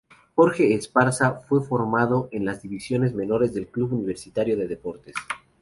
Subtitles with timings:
[0.33, 5.13] Jorge Esparza fue formado en las divisiones menores del Club Universitario de Deportes.